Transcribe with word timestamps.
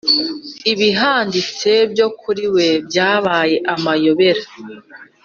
ibihanditse 0.71 1.71
byo 1.91 2.07
kuriwe 2.19 2.67
byabaye 2.87 3.55
amayobera 3.73 4.43